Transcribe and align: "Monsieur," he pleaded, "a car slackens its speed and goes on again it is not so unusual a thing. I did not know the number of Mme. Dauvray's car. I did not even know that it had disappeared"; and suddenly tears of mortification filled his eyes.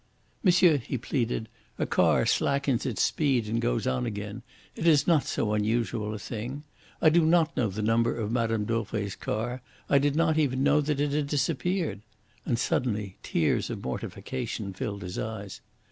"Monsieur," 0.41 0.77
he 0.77 0.97
pleaded, 0.97 1.47
"a 1.77 1.85
car 1.85 2.25
slackens 2.25 2.87
its 2.87 3.03
speed 3.03 3.47
and 3.47 3.61
goes 3.61 3.85
on 3.85 4.07
again 4.07 4.41
it 4.75 4.87
is 4.87 5.05
not 5.05 5.25
so 5.25 5.53
unusual 5.53 6.15
a 6.15 6.17
thing. 6.17 6.63
I 7.03 7.09
did 7.09 7.21
not 7.21 7.55
know 7.55 7.67
the 7.69 7.83
number 7.83 8.15
of 8.17 8.31
Mme. 8.31 8.63
Dauvray's 8.65 9.15
car. 9.15 9.61
I 9.87 9.99
did 9.99 10.15
not 10.15 10.39
even 10.39 10.63
know 10.63 10.81
that 10.81 10.99
it 10.99 11.11
had 11.11 11.27
disappeared"; 11.27 12.01
and 12.47 12.57
suddenly 12.57 13.17
tears 13.21 13.69
of 13.69 13.83
mortification 13.83 14.73
filled 14.73 15.03
his 15.03 15.19
eyes. 15.19 15.61